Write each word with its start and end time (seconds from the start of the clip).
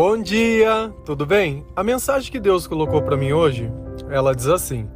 Bom 0.00 0.22
dia, 0.22 0.92
tudo 1.04 1.26
bem? 1.26 1.64
A 1.74 1.82
mensagem 1.82 2.30
que 2.30 2.38
Deus 2.38 2.68
colocou 2.68 3.02
para 3.02 3.16
mim 3.16 3.32
hoje, 3.32 3.68
ela 4.08 4.32
diz 4.32 4.46
assim: 4.46 4.88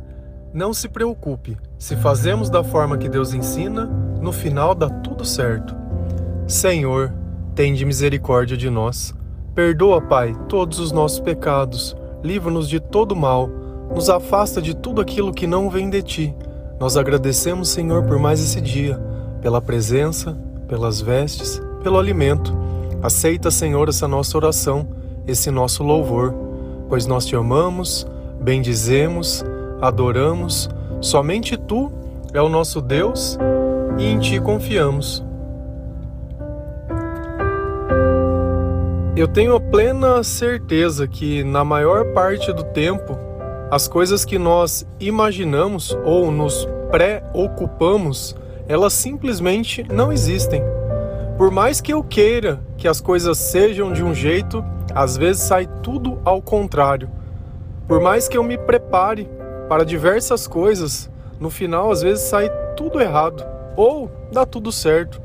Não 0.55 0.73
se 0.73 0.89
preocupe, 0.89 1.59
se 1.77 1.97
fazemos 1.97 2.49
da 2.49 2.63
forma 2.63 2.97
que 2.97 3.09
Deus 3.09 3.35
ensina, 3.35 3.87
no 4.21 4.31
final 4.31 4.77
dá 4.77 4.89
tudo 4.89 5.25
certo. 5.25 5.75
Senhor, 6.47 7.13
tende 7.53 7.85
misericórdia 7.85 8.57
de 8.57 8.71
nós. 8.71 9.13
Perdoa, 9.57 10.01
Pai, 10.01 10.37
todos 10.49 10.79
os 10.79 10.93
nossos 10.93 11.19
pecados, 11.19 11.97
livra-nos 12.23 12.69
de 12.69 12.79
todo 12.79 13.17
mal, 13.17 13.49
nos 13.93 14.09
afasta 14.09 14.63
de 14.63 14.73
tudo 14.73 15.01
aquilo 15.01 15.35
que 15.35 15.49
não 15.49 15.69
vem 15.69 15.91
de 15.91 16.01
ti. 16.01 16.35
Nós 16.79 16.97
agradecemos, 16.97 17.71
Senhor, 17.71 18.05
por 18.05 18.21
mais 18.21 18.41
esse 18.41 18.61
dia, 18.61 19.01
pela 19.41 19.61
presença, 19.61 20.41
pelas 20.69 21.01
vestes, 21.01 21.61
pelo 21.83 21.99
alimento. 21.99 22.57
Aceita, 23.03 23.51
Senhor, 23.51 23.89
essa 23.89 24.07
nossa 24.07 24.37
oração, 24.39 24.87
esse 25.27 25.51
nosso 25.51 25.83
louvor, 25.83 26.33
pois 26.89 27.05
nós 27.05 27.27
te 27.27 27.35
amamos, 27.35 28.07
bendizemos, 28.41 29.45
adoramos. 29.81 30.71
Somente 31.01 31.57
tu 31.57 31.91
é 32.33 32.41
o 32.41 32.49
nosso 32.49 32.81
Deus 32.81 33.37
e 33.99 34.05
em 34.05 34.21
ti 34.21 34.39
confiamos. 34.41 35.25
Eu 39.17 39.27
tenho 39.27 39.57
a 39.57 39.61
plena 39.61 40.23
certeza 40.23 41.09
que, 41.09 41.43
na 41.43 41.65
maior 41.65 42.13
parte 42.13 42.53
do 42.53 42.63
tempo, 42.63 43.19
as 43.69 43.89
coisas 43.89 44.25
que 44.25 44.39
nós 44.39 44.87
imaginamos 45.01 45.97
ou 46.05 46.31
nos 46.31 46.69
preocupamos, 46.91 48.37
elas 48.69 48.93
simplesmente 48.93 49.85
não 49.93 50.13
existem. 50.13 50.63
Por 51.37 51.51
mais 51.51 51.81
que 51.81 51.93
eu 51.93 52.05
queira 52.05 52.61
que 52.77 52.87
as 52.87 53.01
coisas 53.01 53.39
sejam 53.39 53.93
de 53.93 54.05
um 54.05 54.15
jeito, 54.15 54.65
às 54.95 55.17
vezes 55.17 55.43
sai 55.43 55.67
tudo 55.83 56.21
ao 56.25 56.43
contrário. 56.43 57.09
Por 57.89 58.01
mais 58.01 58.29
que 58.29 58.37
eu 58.37 58.45
me 58.45 58.59
prepare 58.59 59.29
para 59.69 59.85
diversas 59.85 60.47
coisas, 60.47 61.11
no 61.41 61.51
final 61.51 61.91
às 61.91 62.03
vezes 62.03 62.25
sai 62.25 62.51
tudo 62.77 63.01
errado 63.01 63.45
ou 63.77 64.11
dá 64.31 64.45
tudo 64.45 64.71
certo. 64.71 65.21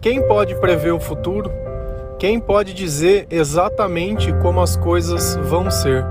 Quem 0.00 0.26
pode 0.26 0.54
prever 0.54 0.92
o 0.92 1.00
futuro? 1.00 1.50
Quem 2.18 2.40
pode 2.40 2.72
dizer 2.72 3.26
exatamente 3.30 4.32
como 4.40 4.60
as 4.60 4.76
coisas 4.76 5.36
vão 5.36 5.70
ser? 5.70 6.04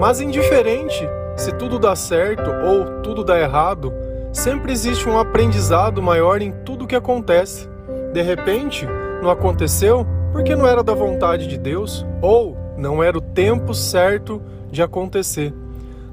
Mas 0.00 0.20
indiferente 0.20 1.06
se 1.36 1.52
tudo 1.52 1.78
dá 1.78 1.96
certo 1.96 2.50
ou 2.50 3.00
tudo 3.02 3.24
dá 3.24 3.38
errado, 3.38 3.92
sempre 4.32 4.72
existe 4.72 5.08
um 5.08 5.18
aprendizado 5.18 6.02
maior 6.02 6.42
em 6.42 6.52
tudo 6.52 6.86
que 6.86 6.94
acontece. 6.96 7.69
De 8.12 8.22
repente, 8.22 8.86
não 9.22 9.30
aconteceu 9.30 10.06
porque 10.32 10.54
não 10.56 10.66
era 10.66 10.82
da 10.82 10.94
vontade 10.94 11.46
de 11.46 11.58
Deus 11.58 12.06
ou 12.22 12.56
não 12.76 13.02
era 13.02 13.16
o 13.16 13.20
tempo 13.20 13.74
certo 13.74 14.42
de 14.70 14.82
acontecer. 14.82 15.52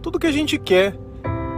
Tudo 0.02 0.20
que 0.20 0.28
a 0.28 0.32
gente 0.32 0.58
quer 0.58 0.96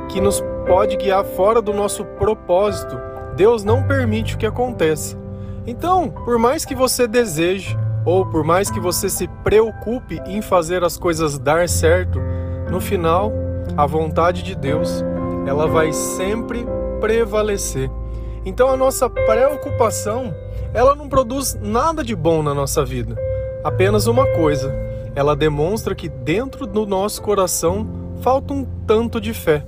que 0.10 0.22
nos 0.22 0.44
pode 0.68 0.98
guiar 0.98 1.24
fora 1.24 1.62
do 1.62 1.74
nosso 1.74 2.04
propósito, 2.04 3.00
Deus 3.36 3.64
não 3.64 3.84
permite 3.84 4.38
que 4.38 4.46
aconteça. 4.46 5.18
Então, 5.66 6.10
por 6.10 6.38
mais 6.40 6.66
que 6.66 6.76
você 6.76 7.08
deseje 7.08 7.78
ou 8.06 8.26
por 8.26 8.44
mais 8.44 8.72
que 8.72 8.80
você 8.80 9.10
se 9.10 9.28
preocupe 9.44 10.22
em 10.26 10.42
fazer 10.42 10.84
as 10.84 10.98
coisas 10.98 11.38
dar 11.38 11.68
certo, 11.68 12.20
no 12.72 12.80
final, 12.80 13.32
a 13.78 13.86
vontade 13.86 14.44
de 14.44 14.56
Deus, 14.56 15.04
ela 15.46 15.68
vai 15.68 15.92
sempre 15.94 16.66
prevalecer. 17.00 17.90
Então 18.50 18.68
a 18.68 18.76
nossa 18.76 19.08
preocupação, 19.08 20.34
ela 20.74 20.96
não 20.96 21.08
produz 21.08 21.56
nada 21.62 22.04
de 22.04 22.16
bom 22.16 22.42
na 22.42 22.52
nossa 22.52 22.84
vida. 22.84 23.16
Apenas 23.64 24.08
uma 24.08 24.26
coisa, 24.26 24.74
ela 25.14 25.36
demonstra 25.36 25.94
que 25.94 26.10
dentro 26.10 26.66
do 26.66 26.84
nosso 26.84 27.22
coração 27.22 27.88
falta 28.22 28.52
um 28.52 28.66
tanto 28.88 29.22
de 29.22 29.36
fé. 29.36 29.64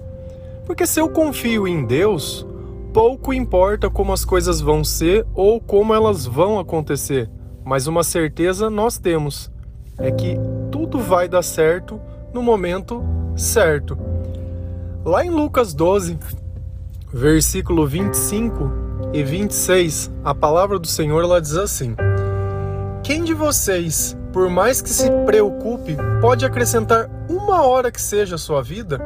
Porque 0.66 0.88
se 0.88 1.00
eu 1.00 1.08
confio 1.09 1.68
em 1.68 1.86
Deus, 1.86 2.44
pouco 2.91 3.31
importa 3.31 3.88
como 3.88 4.14
as 4.14 4.25
coisas 4.25 4.59
vão 4.59 4.84
ser 4.84 5.28
ou 5.36 5.62
como 5.62 5.94
elas 5.94 6.25
vão 6.25 6.58
acontecer, 6.58 7.30
mas 7.64 7.86
uma 7.86 8.03
certeza 8.03 8.68
nós 8.68 8.97
temos: 8.97 9.52
é 10.00 10.12
que 10.12 10.36
tudo 10.72 10.97
vai 10.97 11.30
dar 11.30 11.44
certo 11.44 12.02
no 12.34 12.41
momento 12.41 13.03
certo. 13.36 13.96
Lá 15.06 15.24
em 15.24 15.30
Lucas 15.30 15.72
12, 15.72 16.18
versículo 17.13 17.85
25 17.85 18.72
e 19.13 19.22
26, 19.23 20.09
a 20.23 20.33
palavra 20.33 20.79
do 20.79 20.88
Senhor 20.88 21.23
ela 21.23 21.41
diz 21.41 21.55
assim: 21.57 21.95
Quem 23.03 23.23
de 23.23 23.33
vocês, 23.33 24.17
por 24.31 24.49
mais 24.49 24.81
que 24.81 24.89
se 24.89 25.11
preocupe, 25.25 25.97
pode 26.22 26.45
acrescentar 26.45 27.09
uma 27.29 27.63
hora 27.63 27.91
que 27.91 28.01
seja 28.01 28.35
a 28.35 28.39
sua 28.39 28.63
vida? 28.63 28.99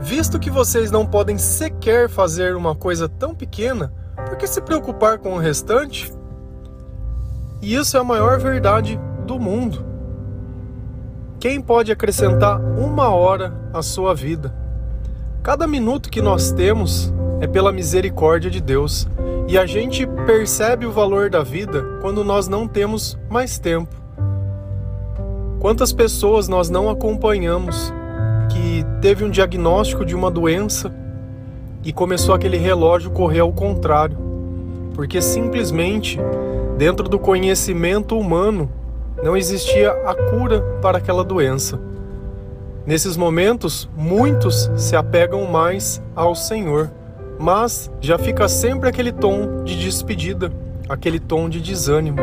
Visto 0.00 0.38
que 0.38 0.50
vocês 0.50 0.90
não 0.90 1.06
podem 1.06 1.38
sequer 1.38 2.08
fazer 2.08 2.56
uma 2.56 2.74
coisa 2.74 3.08
tão 3.08 3.34
pequena, 3.34 3.92
por 4.26 4.36
que 4.36 4.46
se 4.46 4.60
preocupar 4.60 5.18
com 5.18 5.34
o 5.34 5.38
restante? 5.38 6.12
E 7.62 7.74
isso 7.74 7.96
é 7.96 8.00
a 8.00 8.04
maior 8.04 8.38
verdade 8.38 8.98
do 9.26 9.38
mundo. 9.38 9.84
Quem 11.38 11.60
pode 11.60 11.92
acrescentar 11.92 12.60
uma 12.60 13.10
hora 13.10 13.54
à 13.72 13.82
sua 13.82 14.14
vida? 14.14 14.54
Cada 15.42 15.66
minuto 15.66 16.10
que 16.10 16.20
nós 16.20 16.50
temos 16.52 17.12
é 17.40 17.46
pela 17.46 17.72
misericórdia 17.72 18.50
de 18.50 18.60
Deus. 18.60 19.08
E 19.48 19.58
a 19.58 19.66
gente 19.66 20.06
percebe 20.26 20.86
o 20.86 20.92
valor 20.92 21.28
da 21.30 21.42
vida 21.42 21.82
quando 22.00 22.22
nós 22.22 22.46
não 22.46 22.68
temos 22.68 23.18
mais 23.28 23.58
tempo. 23.58 23.94
Quantas 25.58 25.92
pessoas 25.92 26.48
nós 26.48 26.70
não 26.70 26.88
acompanhamos 26.88 27.92
que 28.50 28.84
teve 29.00 29.24
um 29.24 29.30
diagnóstico 29.30 30.04
de 30.04 30.14
uma 30.14 30.30
doença 30.30 30.92
e 31.84 31.92
começou 31.92 32.34
aquele 32.34 32.56
relógio 32.56 33.10
correr 33.10 33.40
ao 33.40 33.52
contrário, 33.52 34.16
porque 34.94 35.20
simplesmente 35.20 36.18
dentro 36.76 37.08
do 37.08 37.18
conhecimento 37.18 38.18
humano 38.18 38.70
não 39.22 39.36
existia 39.36 39.90
a 39.90 40.14
cura 40.14 40.60
para 40.80 40.98
aquela 40.98 41.24
doença. 41.24 41.80
Nesses 42.86 43.16
momentos, 43.16 43.88
muitos 43.96 44.70
se 44.76 44.96
apegam 44.96 45.46
mais 45.46 46.02
ao 46.16 46.34
Senhor, 46.34 46.90
mas 47.40 47.90
já 48.02 48.18
fica 48.18 48.46
sempre 48.46 48.86
aquele 48.90 49.10
tom 49.10 49.64
de 49.64 49.74
despedida, 49.78 50.52
aquele 50.86 51.18
tom 51.18 51.48
de 51.48 51.58
desânimo. 51.58 52.18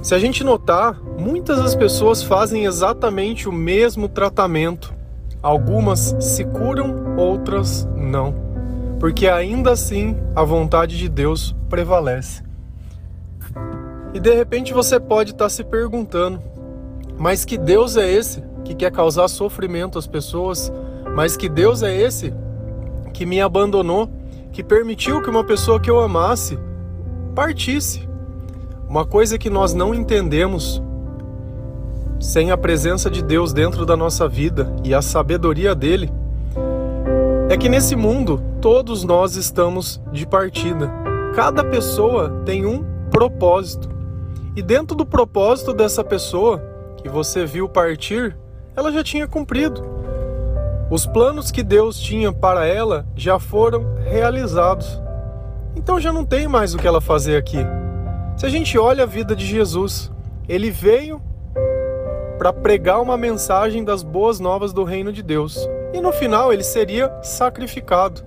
Se 0.00 0.14
a 0.14 0.18
gente 0.18 0.44
notar, 0.44 0.96
muitas 1.18 1.60
das 1.60 1.74
pessoas 1.74 2.22
fazem 2.22 2.66
exatamente 2.66 3.48
o 3.48 3.52
mesmo 3.52 4.08
tratamento. 4.08 4.94
Algumas 5.42 6.14
se 6.20 6.44
curam, 6.44 7.16
outras 7.16 7.84
não. 7.96 8.32
Porque 9.00 9.26
ainda 9.26 9.72
assim 9.72 10.16
a 10.36 10.44
vontade 10.44 10.96
de 10.96 11.08
Deus 11.08 11.56
prevalece. 11.68 12.44
E 14.14 14.20
de 14.20 14.32
repente 14.32 14.72
você 14.72 15.00
pode 15.00 15.32
estar 15.32 15.48
se 15.48 15.64
perguntando: 15.64 16.40
mas 17.18 17.44
que 17.44 17.58
Deus 17.58 17.96
é 17.96 18.08
esse 18.08 18.40
que 18.64 18.74
quer 18.74 18.92
causar 18.92 19.26
sofrimento 19.26 19.98
às 19.98 20.06
pessoas? 20.06 20.72
Mas 21.14 21.36
que 21.36 21.48
Deus 21.48 21.82
é 21.82 21.94
esse 21.94 22.32
que 23.08 23.26
me 23.26 23.40
abandonou, 23.40 24.10
que 24.52 24.62
permitiu 24.62 25.22
que 25.22 25.30
uma 25.30 25.44
pessoa 25.44 25.80
que 25.80 25.90
eu 25.90 26.00
amasse 26.00 26.58
partisse? 27.34 28.08
Uma 28.88 29.04
coisa 29.04 29.38
que 29.38 29.50
nós 29.50 29.74
não 29.74 29.94
entendemos 29.94 30.82
sem 32.20 32.50
a 32.50 32.56
presença 32.56 33.08
de 33.10 33.22
Deus 33.22 33.52
dentro 33.52 33.86
da 33.86 33.96
nossa 33.96 34.26
vida 34.28 34.74
e 34.82 34.92
a 34.92 35.00
sabedoria 35.00 35.74
dele 35.74 36.10
é 37.48 37.56
que 37.56 37.68
nesse 37.68 37.94
mundo 37.94 38.42
todos 38.60 39.04
nós 39.04 39.36
estamos 39.36 40.00
de 40.12 40.26
partida. 40.26 40.90
Cada 41.34 41.62
pessoa 41.62 42.42
tem 42.44 42.66
um 42.66 42.84
propósito. 43.10 43.88
E 44.56 44.62
dentro 44.62 44.96
do 44.96 45.06
propósito 45.06 45.72
dessa 45.72 46.02
pessoa, 46.02 46.62
que 46.96 47.08
você 47.08 47.46
viu 47.46 47.68
partir, 47.68 48.36
ela 48.76 48.92
já 48.92 49.02
tinha 49.02 49.26
cumprido. 49.26 49.97
Os 50.90 51.04
planos 51.04 51.50
que 51.50 51.62
Deus 51.62 52.00
tinha 52.00 52.32
para 52.32 52.66
ela 52.66 53.04
já 53.14 53.38
foram 53.38 53.94
realizados. 54.04 55.00
Então 55.76 56.00
já 56.00 56.10
não 56.10 56.24
tem 56.24 56.48
mais 56.48 56.74
o 56.74 56.78
que 56.78 56.86
ela 56.86 57.00
fazer 57.00 57.36
aqui. 57.36 57.58
Se 58.38 58.46
a 58.46 58.48
gente 58.48 58.78
olha 58.78 59.02
a 59.02 59.06
vida 59.06 59.36
de 59.36 59.44
Jesus, 59.44 60.10
ele 60.48 60.70
veio 60.70 61.20
para 62.38 62.54
pregar 62.54 63.02
uma 63.02 63.18
mensagem 63.18 63.84
das 63.84 64.02
boas 64.02 64.40
novas 64.40 64.72
do 64.72 64.82
reino 64.82 65.12
de 65.12 65.22
Deus. 65.22 65.68
E 65.92 66.00
no 66.00 66.10
final 66.10 66.52
ele 66.52 66.62
seria 66.62 67.12
sacrificado. 67.22 68.22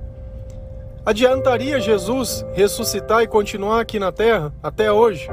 Adiantaria 1.03 1.79
Jesus 1.79 2.45
ressuscitar 2.53 3.23
e 3.23 3.27
continuar 3.27 3.81
aqui 3.81 3.97
na 3.97 4.11
terra 4.11 4.53
até 4.61 4.91
hoje, 4.91 5.27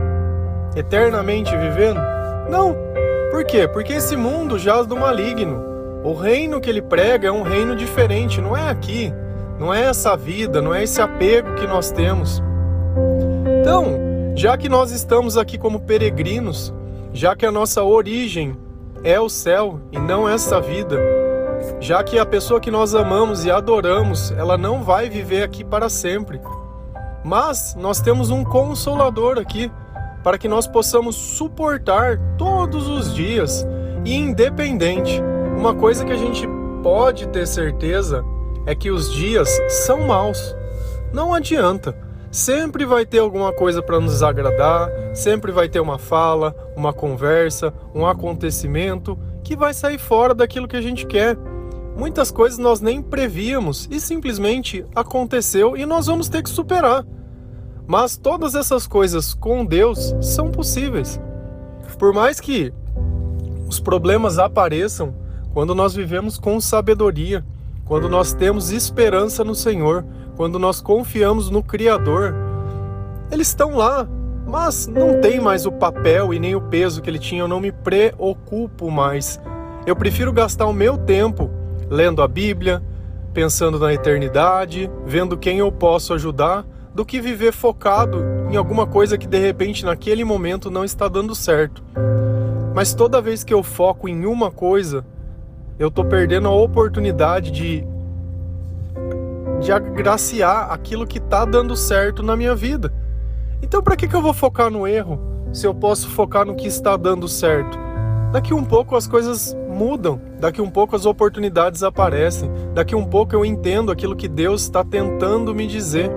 eternamente 0.75 1.55
vivendo? 1.55 2.01
Não. 2.49 2.75
Por 3.31 3.45
quê? 3.45 3.69
Porque 3.69 3.93
esse 3.93 4.17
mundo 4.17 4.59
jaz 4.59 4.87
do 4.87 4.97
maligno. 4.97 5.68
O 6.05 6.15
reino 6.15 6.61
que 6.61 6.71
ele 6.71 6.81
prega 6.81 7.29
é 7.29 7.33
um 7.33 7.43
reino 7.43 7.75
diferente, 7.75 8.41
não 8.41 8.57
é 8.57 8.69
aqui, 8.71 9.13
não 9.59 9.75
é 9.75 9.83
essa 9.83 10.17
vida, 10.17 10.63
não 10.63 10.75
é 10.75 10.85
esse 10.85 11.01
apego 11.01 11.55
que 11.55 11.67
nós 11.67 11.91
temos. 11.91 12.43
Então, 13.61 14.33
já 14.37 14.57
que 14.57 14.69
nós 14.69 14.93
estamos 14.93 15.37
aqui 15.37 15.59
como 15.59 15.81
peregrinos, 15.81 16.73
já 17.13 17.35
que 17.35 17.45
a 17.45 17.51
nossa 17.51 17.83
origem 17.83 18.57
é 19.03 19.19
o 19.19 19.29
céu 19.29 19.81
e 19.91 19.99
não 19.99 20.29
essa 20.29 20.61
vida, 20.61 20.99
já 21.81 22.03
que 22.03 22.19
a 22.19 22.25
pessoa 22.25 22.61
que 22.61 22.71
nós 22.71 22.95
amamos 22.95 23.45
e 23.45 23.51
adoramos, 23.51 24.31
ela 24.33 24.57
não 24.57 24.83
vai 24.83 25.11
viver 25.11 25.43
aqui 25.43 25.65
para 25.65 25.89
sempre. 25.89 26.41
Mas 27.25 27.75
nós 27.75 28.01
temos 28.01 28.31
um 28.31 28.45
consolador 28.45 29.39
aqui 29.39 29.71
para 30.23 30.39
que 30.39 30.49
nós 30.49 30.67
possamos 30.67 31.17
suportar 31.17 32.19
todos 32.37 32.89
os 32.89 33.15
dias 33.15 33.67
independente. 34.05 35.21
Uma 35.59 35.75
coisa 35.75 36.05
que 36.05 36.13
a 36.13 36.17
gente 36.17 36.49
pode 36.85 37.27
ter 37.31 37.45
certeza 37.45 38.25
é 38.65 38.77
que 38.77 38.93
os 38.93 39.13
dias 39.13 39.51
são 39.69 40.07
maus. 40.07 40.55
Não 41.13 41.35
adianta. 41.35 41.99
Sempre 42.31 42.87
vai 42.87 43.05
ter 43.05 43.19
alguma 43.19 43.53
coisa 43.53 43.83
para 43.83 43.99
nos 43.99 44.23
agradar, 44.23 44.89
sempre 45.17 45.51
vai 45.51 45.69
ter 45.69 45.81
uma 45.81 45.99
fala, 45.99 46.55
uma 46.77 46.93
conversa, 46.93 47.75
um 47.93 48.07
acontecimento 48.07 49.19
que 49.43 49.57
vai 49.57 49.75
sair 49.75 49.99
fora 49.99 50.33
daquilo 50.33 50.69
que 50.69 50.77
a 50.77 50.81
gente 50.81 51.05
quer. 51.05 51.37
Muitas 51.97 52.31
coisas 52.31 52.61
nós 52.61 52.81
nem 52.81 53.03
prevíamos 53.03 53.89
e 53.91 53.99
simplesmente 53.99 54.87
aconteceu 54.95 55.77
e 55.77 55.85
nós 55.85 56.07
vamos 56.07 56.29
ter 56.29 56.41
que 56.41 56.51
superar. 56.51 57.05
Mas 57.85 58.17
todas 58.17 58.55
essas 58.55 58.87
coisas 58.87 59.35
com 59.35 59.65
Deus 59.65 60.15
são 60.21 60.53
possíveis. 60.53 61.21
Por 61.99 62.15
mais 62.15 62.39
que 62.39 62.73
os 63.67 63.81
problemas 63.81 64.39
apareçam 64.39 65.27
quando 65.53 65.75
nós 65.75 65.95
vivemos 65.95 66.39
com 66.39 66.61
sabedoria, 66.61 67.45
quando 67.85 68.09
nós 68.09 68.33
temos 68.33 68.71
esperança 68.71 69.43
no 69.43 69.55
Senhor, 69.55 70.05
quando 70.37 70.59
nós 70.59 70.81
confiamos 70.81 71.51
no 71.51 71.63
Criador, 71.63 72.35
eles 73.31 73.49
estão 73.49 73.77
lá, 73.77 74.09
mas 74.47 74.87
não 74.87 75.21
tem 75.21 75.41
mais 75.41 75.67
o 75.67 75.73
papel 75.73 76.33
e 76.33 76.39
nem 76.39 76.55
o 76.55 76.61
peso 76.61 77.03
que 77.03 77.11
ele 77.11 77.19
tinha. 77.19 77.43
Eu 77.43 77.49
não 77.49 77.61
me 77.61 77.73
preocupo 77.73 78.91
mais. 78.91 79.41
Eu 79.87 79.97
prefiro 79.97 80.33
gastar 80.33 80.67
o 80.67 80.73
meu 80.73 80.97
tempo 80.97 81.51
lendo 81.91 82.23
a 82.23 82.29
Bíblia, 82.29 82.83
pensando 83.33 83.79
na 83.79 83.93
eternidade, 83.93 84.91
vendo 85.07 85.37
quem 85.37 85.59
eu 85.59 85.71
posso 85.73 86.13
ajudar, 86.15 86.67
do 86.95 87.05
que 87.05 87.21
viver 87.21 87.53
focado 87.53 88.25
em 88.51 88.57
alguma 88.57 88.87
coisa 88.87 89.17
que 89.17 89.27
de 89.27 89.39
repente 89.39 89.85
naquele 89.85 90.25
momento 90.25 90.71
não 90.71 90.85
está 90.85 91.09
dando 91.09 91.35
certo. 91.35 91.83
Mas 92.75 92.95
toda 92.95 93.21
vez 93.21 93.45
que 93.45 93.55
eu 93.55 93.63
foco 93.63 94.09
em 94.09 94.27
uma 94.27 94.51
coisa, 94.51 95.05
eu 95.79 95.89
estou 95.89 96.05
perdendo 96.05 96.49
a 96.49 96.53
oportunidade 96.53 97.51
de 97.51 97.87
de 99.61 99.73
agraciar 99.73 100.71
aquilo 100.71 101.07
que 101.07 101.19
está 101.19 101.45
dando 101.45 101.75
certo 101.77 102.23
na 102.23 102.37
minha 102.37 102.55
vida. 102.55 102.93
Então, 103.63 103.83
para 103.83 103.97
que, 103.97 104.07
que 104.07 104.15
eu 104.15 104.23
vou 104.23 104.33
focar 104.33 104.71
no 104.71 104.87
erro 104.87 105.21
se 105.53 105.67
eu 105.67 105.75
posso 105.75 106.09
focar 106.11 106.45
no 106.45 106.55
que 106.55 106.69
está 106.69 106.97
dando 106.97 107.27
certo? 107.27 107.79
Daqui 108.33 108.53
um 108.53 108.65
pouco 108.65 108.95
as 108.95 109.07
coisas 109.07 109.57
mudam, 109.69 110.21
daqui 110.39 110.61
um 110.61 110.71
pouco 110.71 110.95
as 110.95 111.07
oportunidades 111.07 111.83
aparecem, 111.83 112.51
daqui 112.75 112.95
um 112.95 113.05
pouco 113.05 113.35
eu 113.35 113.45
entendo 113.45 113.91
aquilo 113.91 114.15
que 114.15 114.29
Deus 114.29 114.63
está 114.63 114.85
tentando 114.85 115.55
me 115.55 115.67
dizer. 115.67 116.11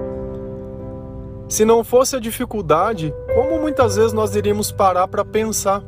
Se 1.47 1.65
não 1.65 1.83
fosse 1.83 2.15
a 2.15 2.19
dificuldade, 2.19 3.13
como 3.33 3.59
muitas 3.59 3.95
vezes 3.95 4.13
nós 4.13 4.35
iríamos 4.35 4.71
parar 4.71 5.07
para 5.07 5.25
pensar 5.25 5.83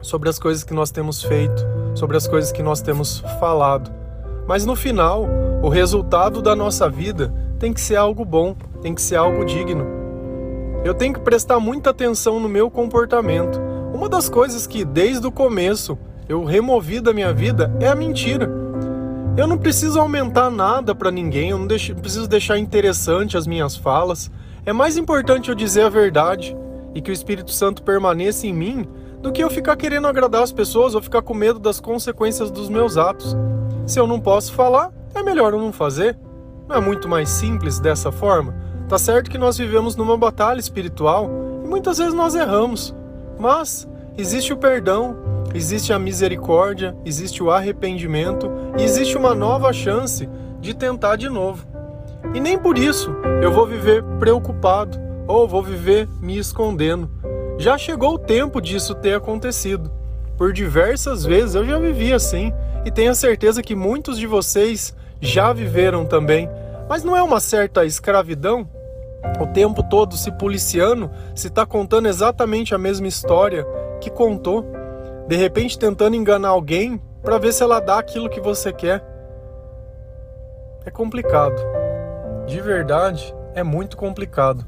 sobre 0.00 0.28
as 0.28 0.38
coisas 0.38 0.62
que 0.62 0.72
nós 0.72 0.90
temos 0.90 1.22
feito, 1.22 1.66
sobre 1.96 2.16
as 2.16 2.28
coisas 2.28 2.52
que 2.52 2.62
nós 2.62 2.80
temos 2.80 3.18
falado? 3.40 3.90
Mas 4.46 4.64
no 4.64 4.76
final, 4.76 5.26
o 5.62 5.68
resultado 5.68 6.40
da 6.40 6.54
nossa 6.54 6.88
vida 6.88 7.34
tem 7.58 7.72
que 7.72 7.80
ser 7.80 7.96
algo 7.96 8.24
bom, 8.24 8.54
tem 8.80 8.94
que 8.94 9.02
ser 9.02 9.16
algo 9.16 9.44
digno. 9.44 9.84
Eu 10.84 10.94
tenho 10.94 11.14
que 11.14 11.20
prestar 11.20 11.58
muita 11.58 11.90
atenção 11.90 12.38
no 12.38 12.48
meu 12.48 12.70
comportamento. 12.70 13.60
Uma 13.92 14.08
das 14.08 14.28
coisas 14.28 14.66
que 14.66 14.84
desde 14.84 15.26
o 15.26 15.32
começo 15.32 15.98
eu 16.28 16.44
removi 16.44 17.00
da 17.00 17.12
minha 17.12 17.32
vida 17.32 17.74
é 17.80 17.88
a 17.88 17.94
mentira. 17.94 18.48
Eu 19.36 19.46
não 19.46 19.58
preciso 19.58 19.98
aumentar 19.98 20.50
nada 20.50 20.94
para 20.94 21.10
ninguém, 21.10 21.50
eu 21.50 21.58
não 21.58 21.66
deixo, 21.66 21.94
preciso 21.94 22.28
deixar 22.28 22.58
interessante 22.58 23.36
as 23.36 23.46
minhas 23.46 23.74
falas. 23.74 24.30
É 24.64 24.72
mais 24.72 24.96
importante 24.96 25.48
eu 25.48 25.54
dizer 25.54 25.82
a 25.82 25.88
verdade 25.88 26.56
e 26.94 27.00
que 27.00 27.10
o 27.10 27.12
Espírito 27.12 27.50
Santo 27.50 27.82
permaneça 27.82 28.46
em 28.46 28.52
mim 28.52 28.88
do 29.20 29.32
que 29.32 29.42
eu 29.42 29.50
ficar 29.50 29.76
querendo 29.76 30.06
agradar 30.06 30.42
as 30.42 30.52
pessoas 30.52 30.94
ou 30.94 31.02
ficar 31.02 31.22
com 31.22 31.34
medo 31.34 31.58
das 31.58 31.80
consequências 31.80 32.50
dos 32.50 32.68
meus 32.68 32.96
atos. 32.96 33.36
Se 33.86 33.98
eu 33.98 34.06
não 34.06 34.20
posso 34.20 34.52
falar, 34.52 34.92
é 35.14 35.22
melhor 35.22 35.52
eu 35.52 35.60
não 35.60 35.72
fazer. 35.72 36.18
Não 36.68 36.76
é 36.76 36.80
muito 36.80 37.08
mais 37.08 37.28
simples 37.28 37.78
dessa 37.78 38.10
forma? 38.10 38.54
Tá 38.88 38.98
certo 38.98 39.30
que 39.30 39.38
nós 39.38 39.56
vivemos 39.56 39.96
numa 39.96 40.16
batalha 40.16 40.60
espiritual 40.60 41.28
e 41.64 41.68
muitas 41.68 41.98
vezes 41.98 42.14
nós 42.14 42.34
erramos, 42.34 42.94
mas 43.38 43.88
existe 44.16 44.52
o 44.52 44.56
perdão, 44.56 45.16
existe 45.54 45.92
a 45.92 45.98
misericórdia, 45.98 46.96
existe 47.04 47.42
o 47.42 47.50
arrependimento 47.50 48.48
e 48.78 48.84
existe 48.84 49.16
uma 49.16 49.34
nova 49.34 49.72
chance 49.72 50.28
de 50.60 50.74
tentar 50.74 51.16
de 51.16 51.28
novo. 51.28 51.66
E 52.34 52.40
nem 52.40 52.58
por 52.58 52.78
isso 52.78 53.10
eu 53.42 53.52
vou 53.52 53.66
viver 53.66 54.02
preocupado 54.18 54.98
ou 55.26 55.48
vou 55.48 55.62
viver 55.62 56.08
me 56.20 56.38
escondendo. 56.38 57.10
Já 57.58 57.78
chegou 57.78 58.14
o 58.14 58.18
tempo 58.18 58.60
disso 58.60 58.94
ter 58.94 59.14
acontecido. 59.14 59.90
Por 60.36 60.52
diversas 60.52 61.24
vezes 61.24 61.54
eu 61.54 61.64
já 61.64 61.78
vivi 61.78 62.12
assim 62.12 62.52
e 62.84 62.90
tenho 62.90 63.10
a 63.10 63.14
certeza 63.14 63.62
que 63.62 63.74
muitos 63.74 64.18
de 64.18 64.26
vocês 64.26 64.94
já 65.20 65.52
viveram 65.52 66.04
também. 66.04 66.48
Mas 66.88 67.02
não 67.02 67.16
é 67.16 67.22
uma 67.22 67.40
certa 67.40 67.84
escravidão? 67.84 68.68
O 69.40 69.46
tempo 69.46 69.82
todo 69.82 70.16
se 70.16 70.30
policiando, 70.30 71.10
se 71.34 71.48
está 71.48 71.64
contando 71.64 72.06
exatamente 72.06 72.74
a 72.74 72.78
mesma 72.78 73.08
história 73.08 73.66
que 74.00 74.10
contou 74.10 74.64
de 75.26 75.34
repente 75.34 75.78
tentando 75.78 76.14
enganar 76.14 76.50
alguém 76.50 77.00
para 77.22 77.38
ver 77.38 77.52
se 77.52 77.62
ela 77.62 77.80
dá 77.80 77.98
aquilo 77.98 78.30
que 78.30 78.40
você 78.40 78.72
quer. 78.72 79.02
É 80.84 80.90
complicado. 80.90 81.60
De 82.46 82.60
verdade, 82.60 83.34
é 83.54 83.64
muito 83.64 83.96
complicado. 83.96 84.64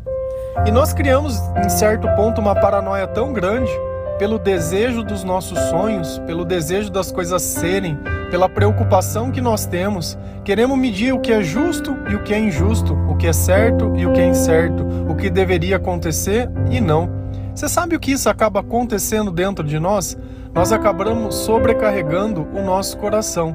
E 0.67 0.71
nós 0.71 0.93
criamos, 0.93 1.41
em 1.65 1.69
certo 1.69 2.09
ponto, 2.17 2.41
uma 2.41 2.55
paranoia 2.55 3.07
tão 3.07 3.33
grande 3.33 3.71
pelo 4.19 4.39
desejo 4.39 5.03
dos 5.03 5.23
nossos 5.25 5.59
sonhos, 5.71 6.19
pelo 6.27 6.45
desejo 6.45 6.91
das 6.91 7.13
coisas 7.13 7.41
serem, 7.41 7.97
pela 8.31 8.49
preocupação 8.49 9.31
que 9.31 9.41
nós 9.41 9.65
temos. 9.65 10.19
Queremos 10.45 10.77
medir 10.77 11.13
o 11.13 11.21
que 11.21 11.33
é 11.33 11.43
justo 11.43 11.97
e 12.11 12.15
o 12.15 12.23
que 12.23 12.35
é 12.35 12.39
injusto, 12.39 12.95
o 13.09 13.17
que 13.17 13.27
é 13.27 13.33
certo 13.33 13.93
e 13.97 14.07
o 14.07 14.13
que 14.13 14.21
é 14.21 14.27
incerto, 14.27 14.85
o 15.09 15.15
que 15.15 15.31
deveria 15.31 15.77
acontecer 15.77 16.51
e 16.71 16.81
não. 16.81 17.09
Você 17.55 17.69
sabe 17.69 17.97
o 17.97 18.01
que 18.01 18.13
isso 18.13 18.29
acaba 18.29 18.61
acontecendo 18.61 19.31
dentro 19.31 19.65
de 19.65 19.79
nós? 19.79 20.17
nós 20.55 20.73
acabamos 20.73 21.37
sobrecarregando 21.37 22.43
o 22.53 22.63
nosso 22.63 22.99
coração. 22.99 23.55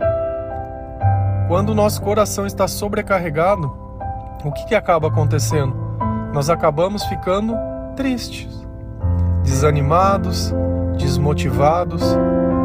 Quando 1.49 1.71
o 1.71 1.75
nosso 1.75 2.01
coração 2.01 2.45
está 2.45 2.65
sobrecarregado, 2.65 3.67
o 4.45 4.51
que, 4.53 4.65
que 4.67 4.73
acaba 4.73 5.09
acontecendo? 5.09 5.82
Nós 6.33 6.49
acabamos 6.49 7.03
ficando 7.05 7.55
tristes, 7.95 8.49
desanimados, 9.43 10.53
desmotivados. 10.97 12.01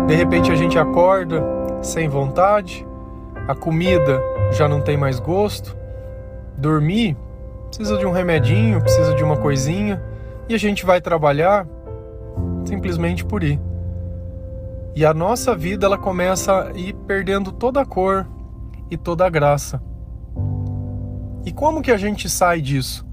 De 0.07 0.15
repente 0.15 0.51
a 0.51 0.57
gente 0.57 0.79
acorda 0.79 1.43
sem 1.83 2.09
vontade, 2.09 2.87
a 3.47 3.55
comida 3.55 4.21
já 4.53 4.67
não 4.67 4.81
tem 4.81 4.97
mais 4.97 5.21
gosto, 5.21 5.77
dormir 6.57 7.17
precisa 7.69 7.99
de 7.99 8.07
um 8.07 8.11
remedinho, 8.11 8.81
precisa 8.81 9.15
de 9.15 9.23
uma 9.23 9.37
coisinha, 9.37 10.03
e 10.49 10.55
a 10.55 10.59
gente 10.59 10.85
vai 10.85 11.01
trabalhar 11.01 11.67
simplesmente 12.65 13.25
por 13.25 13.43
ir. 13.43 13.61
E 14.95 15.05
a 15.05 15.15
nossa 15.15 15.55
vida 15.55 15.87
ela 15.87 15.99
começa 15.99 16.65
a 16.65 16.71
ir 16.77 16.95
perdendo 17.07 17.53
toda 17.53 17.81
a 17.81 17.87
cor 17.87 18.27
e 18.91 18.97
toda 18.97 19.27
a 19.27 19.31
graça. 19.31 19.81
E 21.45 21.53
como 21.53 21.83
que 21.83 21.91
a 21.91 21.97
gente 21.97 22.29
sai 22.29 22.61
disso? 22.61 23.07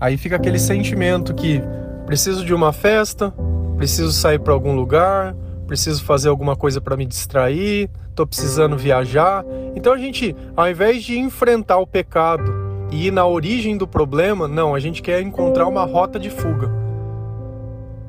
Aí 0.00 0.16
fica 0.16 0.36
aquele 0.36 0.58
sentimento 0.58 1.34
que 1.34 1.62
preciso 2.06 2.42
de 2.44 2.54
uma 2.54 2.72
festa, 2.72 3.34
preciso 3.76 4.12
sair 4.12 4.38
para 4.38 4.54
algum 4.54 4.74
lugar, 4.74 5.36
preciso 5.66 6.02
fazer 6.02 6.30
alguma 6.30 6.56
coisa 6.56 6.80
para 6.80 6.96
me 6.96 7.04
distrair, 7.04 7.90
estou 8.08 8.26
precisando 8.26 8.78
viajar. 8.78 9.44
Então 9.74 9.92
a 9.92 9.98
gente, 9.98 10.34
ao 10.56 10.68
invés 10.68 11.04
de 11.04 11.18
enfrentar 11.18 11.76
o 11.76 11.86
pecado 11.86 12.50
e 12.90 13.08
ir 13.08 13.10
na 13.10 13.26
origem 13.26 13.76
do 13.76 13.86
problema, 13.86 14.48
não, 14.48 14.74
a 14.74 14.80
gente 14.80 15.02
quer 15.02 15.20
encontrar 15.20 15.66
uma 15.68 15.84
rota 15.84 16.18
de 16.18 16.30
fuga. 16.30 16.70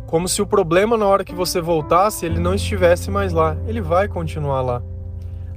Como 0.08 0.28
se 0.28 0.42
o 0.42 0.48
problema 0.48 0.98
na 0.98 1.06
hora 1.06 1.26
que 1.26 1.36
você 1.36 1.60
voltasse, 1.60 2.26
ele 2.26 2.40
não 2.40 2.56
estivesse 2.56 3.12
mais 3.12 3.34
lá. 3.34 3.56
Ele 3.68 3.82
vai 3.82 4.08
continuar 4.08 4.62
lá. 4.62 4.82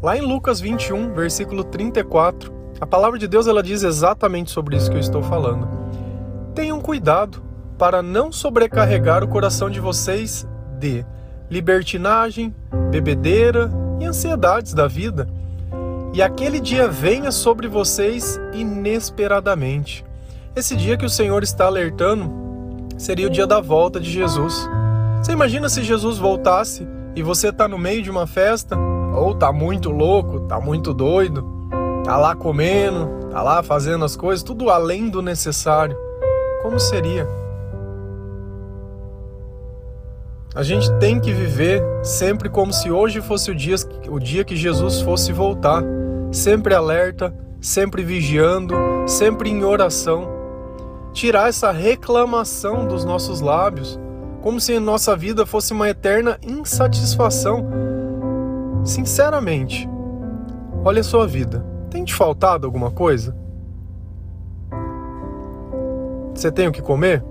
Lá 0.02 0.16
em 0.16 0.20
Lucas 0.20 0.60
21, 0.60 1.14
versículo 1.14 1.64
34, 1.64 2.52
a 2.80 2.86
palavra 2.86 3.18
de 3.18 3.26
Deus 3.26 3.46
ela 3.46 3.62
diz 3.62 3.82
exatamente 3.82 4.50
sobre 4.50 4.76
isso 4.76 4.90
que 4.90 4.96
eu 4.96 5.00
estou 5.00 5.22
falando. 5.22 5.83
Tenham 6.54 6.80
cuidado 6.80 7.42
para 7.76 8.00
não 8.02 8.30
sobrecarregar 8.30 9.24
o 9.24 9.28
coração 9.28 9.68
de 9.68 9.80
vocês 9.80 10.46
de 10.78 11.04
libertinagem, 11.50 12.54
bebedeira 12.90 13.70
e 14.00 14.04
ansiedades 14.04 14.72
da 14.72 14.86
vida. 14.86 15.28
E 16.12 16.22
aquele 16.22 16.60
dia 16.60 16.86
venha 16.86 17.32
sobre 17.32 17.66
vocês 17.66 18.40
inesperadamente. 18.52 20.04
Esse 20.54 20.76
dia 20.76 20.96
que 20.96 21.04
o 21.04 21.10
Senhor 21.10 21.42
está 21.42 21.66
alertando 21.66 22.30
seria 22.96 23.26
o 23.26 23.30
dia 23.30 23.46
da 23.46 23.60
volta 23.60 23.98
de 23.98 24.08
Jesus. 24.08 24.68
Você 25.20 25.32
imagina 25.32 25.68
se 25.68 25.82
Jesus 25.82 26.18
voltasse 26.18 26.86
e 27.16 27.22
você 27.22 27.52
tá 27.52 27.66
no 27.66 27.78
meio 27.78 28.02
de 28.02 28.10
uma 28.10 28.28
festa, 28.28 28.76
ou 29.14 29.34
tá 29.34 29.52
muito 29.52 29.90
louco, 29.90 30.40
tá 30.40 30.60
muito 30.60 30.94
doido, 30.94 31.68
tá 32.04 32.16
lá 32.16 32.36
comendo, 32.36 33.08
tá 33.30 33.42
lá 33.42 33.62
fazendo 33.62 34.04
as 34.04 34.14
coisas, 34.14 34.44
tudo 34.44 34.70
além 34.70 35.08
do 35.08 35.20
necessário. 35.20 35.96
Como 36.64 36.80
seria? 36.80 37.28
A 40.54 40.62
gente 40.62 40.90
tem 40.94 41.20
que 41.20 41.30
viver 41.30 41.82
sempre 42.02 42.48
como 42.48 42.72
se 42.72 42.90
hoje 42.90 43.20
fosse 43.20 43.50
o 43.50 43.54
dia, 43.54 43.76
o 44.08 44.18
dia 44.18 44.44
que 44.44 44.56
Jesus 44.56 45.02
fosse 45.02 45.30
voltar, 45.30 45.84
sempre 46.32 46.74
alerta, 46.74 47.34
sempre 47.60 48.02
vigiando, 48.02 48.74
sempre 49.06 49.50
em 49.50 49.62
oração. 49.62 50.26
Tirar 51.12 51.50
essa 51.50 51.70
reclamação 51.70 52.88
dos 52.88 53.04
nossos 53.04 53.42
lábios, 53.42 54.00
como 54.40 54.58
se 54.58 54.80
nossa 54.80 55.14
vida 55.14 55.44
fosse 55.44 55.74
uma 55.74 55.90
eterna 55.90 56.38
insatisfação. 56.42 57.68
Sinceramente, 58.82 59.86
olha 60.82 61.02
a 61.02 61.04
sua 61.04 61.26
vida. 61.26 61.62
Tem 61.90 62.02
te 62.04 62.14
faltado 62.14 62.66
alguma 62.66 62.90
coisa? 62.90 63.43
Você 66.34 66.50
tem 66.50 66.66
o 66.66 66.72
que 66.72 66.82
comer? 66.82 67.24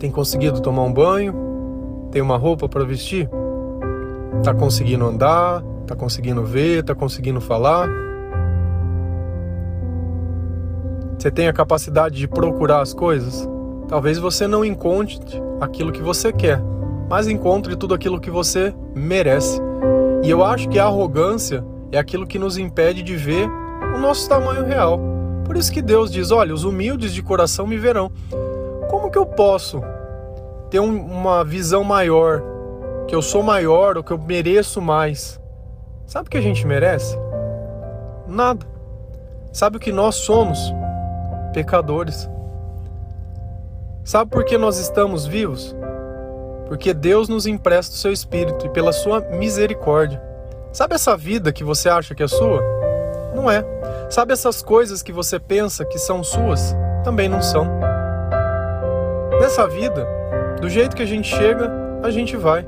Tem 0.00 0.10
conseguido 0.10 0.60
tomar 0.60 0.82
um 0.82 0.92
banho? 0.92 2.08
Tem 2.10 2.20
uma 2.20 2.36
roupa 2.36 2.68
para 2.68 2.84
vestir? 2.84 3.30
Tá 4.42 4.52
conseguindo 4.52 5.06
andar? 5.06 5.62
Tá 5.86 5.94
conseguindo 5.94 6.44
ver? 6.44 6.82
Tá 6.82 6.94
conseguindo 6.94 7.40
falar? 7.40 7.88
Você 11.16 11.30
tem 11.30 11.46
a 11.46 11.52
capacidade 11.52 12.16
de 12.16 12.26
procurar 12.26 12.80
as 12.80 12.92
coisas? 12.92 13.48
Talvez 13.88 14.18
você 14.18 14.46
não 14.46 14.64
encontre 14.64 15.18
aquilo 15.60 15.92
que 15.92 16.02
você 16.02 16.32
quer, 16.32 16.60
mas 17.08 17.28
encontre 17.28 17.76
tudo 17.76 17.94
aquilo 17.94 18.20
que 18.20 18.30
você 18.30 18.74
merece. 18.94 19.60
E 20.22 20.28
eu 20.28 20.42
acho 20.42 20.68
que 20.68 20.78
a 20.78 20.86
arrogância 20.86 21.64
é 21.92 21.98
aquilo 21.98 22.26
que 22.26 22.38
nos 22.38 22.58
impede 22.58 23.02
de 23.02 23.14
ver 23.14 23.48
o 23.94 23.98
nosso 23.98 24.28
tamanho 24.28 24.64
real. 24.64 25.13
Por 25.44 25.56
isso 25.56 25.72
que 25.72 25.82
Deus 25.82 26.10
diz: 26.10 26.30
Olha, 26.30 26.54
os 26.54 26.64
humildes 26.64 27.12
de 27.12 27.22
coração 27.22 27.66
me 27.66 27.76
verão. 27.76 28.10
Como 28.88 29.10
que 29.10 29.18
eu 29.18 29.26
posso 29.26 29.82
ter 30.70 30.80
um, 30.80 31.06
uma 31.06 31.44
visão 31.44 31.84
maior, 31.84 32.42
que 33.06 33.14
eu 33.14 33.22
sou 33.22 33.42
maior 33.42 33.96
ou 33.96 34.02
que 34.02 34.12
eu 34.12 34.18
mereço 34.18 34.80
mais. 34.80 35.40
Sabe 36.06 36.26
o 36.26 36.30
que 36.30 36.36
a 36.36 36.42
gente 36.42 36.66
merece? 36.66 37.16
Nada. 38.26 38.66
Sabe 39.52 39.76
o 39.76 39.80
que 39.80 39.92
nós 39.92 40.16
somos? 40.16 40.58
Pecadores. 41.52 42.28
Sabe 44.02 44.30
por 44.30 44.44
que 44.44 44.58
nós 44.58 44.78
estamos 44.78 45.26
vivos? 45.26 45.74
Porque 46.66 46.92
Deus 46.92 47.28
nos 47.28 47.46
empresta 47.46 47.94
o 47.94 47.98
seu 47.98 48.12
espírito 48.12 48.66
e 48.66 48.70
pela 48.70 48.92
sua 48.92 49.20
misericórdia. 49.20 50.20
Sabe 50.72 50.96
essa 50.96 51.16
vida 51.16 51.52
que 51.52 51.62
você 51.62 51.88
acha 51.88 52.16
que 52.16 52.22
é 52.22 52.26
sua? 52.26 52.60
Não 53.32 53.48
é. 53.48 53.64
Sabe 54.08 54.32
essas 54.32 54.62
coisas 54.62 55.02
que 55.02 55.12
você 55.12 55.38
pensa 55.38 55.84
que 55.84 55.98
são 55.98 56.22
suas? 56.22 56.76
Também 57.02 57.28
não 57.28 57.42
são. 57.42 57.66
Nessa 59.40 59.66
vida, 59.66 60.06
do 60.60 60.68
jeito 60.68 60.94
que 60.94 61.02
a 61.02 61.06
gente 61.06 61.28
chega, 61.28 61.70
a 62.02 62.10
gente 62.10 62.36
vai. 62.36 62.66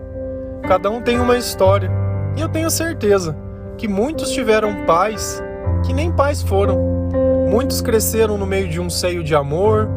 Cada 0.66 0.90
um 0.90 1.00
tem 1.00 1.20
uma 1.20 1.36
história. 1.36 1.90
E 2.36 2.40
eu 2.40 2.48
tenho 2.48 2.70
certeza 2.70 3.36
que 3.78 3.86
muitos 3.86 4.30
tiveram 4.30 4.84
pais 4.86 5.42
que 5.84 5.92
nem 5.92 6.10
pais 6.10 6.42
foram. 6.42 6.76
Muitos 7.48 7.80
cresceram 7.80 8.36
no 8.36 8.46
meio 8.46 8.68
de 8.68 8.80
um 8.80 8.90
seio 8.90 9.22
de 9.22 9.34
amor. 9.34 9.88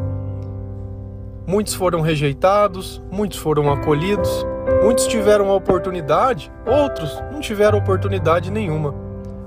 Muitos 1.47 1.73
foram 1.73 2.01
rejeitados, 2.01 3.01
muitos 3.11 3.39
foram 3.39 3.71
acolhidos. 3.71 4.45
Muitos 4.83 5.07
tiveram 5.07 5.49
a 5.49 5.55
oportunidade, 5.55 6.51
outros 6.65 7.21
não 7.31 7.39
tiveram 7.39 7.79
oportunidade 7.79 8.51
nenhuma. 8.51 8.93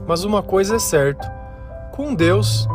Mas 0.07 0.25
uma 0.25 0.43
coisa 0.43 0.77
é 0.77 0.79
certa: 0.81 1.42
com 1.93 2.15
Deus, 2.15 2.67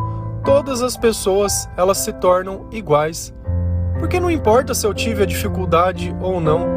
todas 0.46 0.82
as 0.82 0.96
pessoas 0.96 1.68
elas 1.76 1.98
se 1.98 2.14
tornam 2.14 2.68
iguais 2.72 3.34
porque 4.00 4.20
não 4.20 4.30
importa 4.30 4.74
se 4.74 4.86
eu 4.86 4.94
tive 4.94 5.24
a 5.24 5.26
dificuldade 5.26 6.16
ou 6.22 6.40
não. 6.40 6.68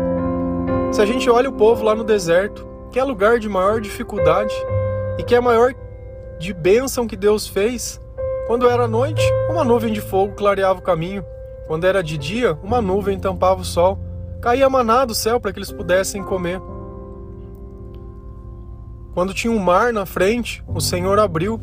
Se 0.92 1.00
a 1.00 1.06
gente 1.06 1.28
olha 1.28 1.48
o 1.48 1.52
povo 1.52 1.84
lá 1.84 1.94
no 1.94 2.02
deserto, 2.02 2.66
que 2.90 2.98
é 2.98 3.04
lugar 3.04 3.38
de 3.38 3.48
maior 3.48 3.80
dificuldade 3.80 4.54
e 5.18 5.22
que 5.22 5.34
é 5.34 5.40
maior 5.40 5.74
de 6.38 6.52
bênção 6.54 7.06
que 7.06 7.16
Deus 7.16 7.46
fez, 7.46 8.00
quando 8.46 8.68
era 8.68 8.88
noite, 8.88 9.22
uma 9.50 9.62
nuvem 9.62 9.92
de 9.92 10.00
fogo 10.00 10.34
clareava 10.34 10.78
o 10.78 10.82
caminho. 10.82 11.24
Quando 11.66 11.84
era 11.84 12.02
de 12.02 12.18
dia, 12.18 12.58
uma 12.62 12.80
nuvem 12.80 13.18
tampava 13.18 13.60
o 13.60 13.64
sol. 13.64 13.98
Caía 14.40 14.68
maná 14.68 15.04
do 15.04 15.14
céu 15.14 15.38
para 15.38 15.52
que 15.52 15.58
eles 15.58 15.70
pudessem 15.70 16.24
comer. 16.24 16.60
Quando 19.14 19.34
tinha 19.34 19.52
um 19.52 19.58
mar 19.58 19.92
na 19.92 20.06
frente, 20.06 20.64
o 20.66 20.80
Senhor 20.80 21.18
abriu. 21.18 21.60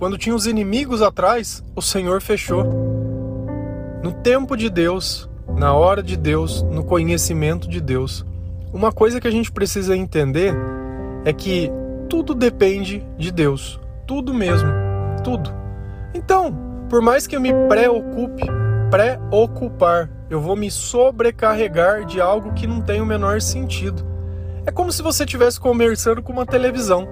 Quando 0.00 0.16
tinha 0.16 0.34
os 0.34 0.46
inimigos 0.46 1.02
atrás, 1.02 1.62
o 1.76 1.82
Senhor 1.82 2.22
fechou. 2.22 2.64
No 4.02 4.12
tempo 4.12 4.56
de 4.56 4.70
Deus, 4.70 5.28
na 5.54 5.74
hora 5.74 6.02
de 6.02 6.16
Deus, 6.16 6.62
no 6.62 6.82
conhecimento 6.82 7.68
de 7.68 7.82
Deus. 7.82 8.24
Uma 8.72 8.92
coisa 8.92 9.20
que 9.20 9.28
a 9.28 9.30
gente 9.30 9.52
precisa 9.52 9.94
entender 9.94 10.54
é 11.22 11.34
que 11.34 11.70
tudo 12.08 12.34
depende 12.34 13.06
de 13.18 13.30
Deus, 13.30 13.78
tudo 14.06 14.32
mesmo, 14.32 14.70
tudo. 15.22 15.52
Então, 16.14 16.56
por 16.88 17.02
mais 17.02 17.26
que 17.26 17.36
eu 17.36 17.40
me 17.40 17.52
preocupe, 17.68 18.44
preocupar, 18.90 20.08
eu 20.30 20.40
vou 20.40 20.56
me 20.56 20.70
sobrecarregar 20.70 22.06
de 22.06 22.22
algo 22.22 22.54
que 22.54 22.66
não 22.66 22.80
tem 22.80 23.02
o 23.02 23.06
menor 23.06 23.42
sentido. 23.42 24.02
É 24.64 24.70
como 24.70 24.90
se 24.90 25.02
você 25.02 25.24
estivesse 25.24 25.60
conversando 25.60 26.22
com 26.22 26.32
uma 26.32 26.46
televisão, 26.46 27.06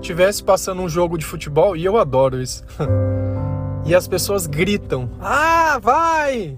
estivesse 0.00 0.42
passando 0.42 0.82
um 0.82 0.88
jogo 0.88 1.18
de 1.18 1.24
futebol, 1.24 1.76
e 1.76 1.84
eu 1.84 1.96
adoro 1.96 2.40
isso. 2.40 2.64
e 3.84 3.94
as 3.94 4.08
pessoas 4.08 4.46
gritam: 4.46 5.10
Ah, 5.20 5.78
vai! 5.80 6.56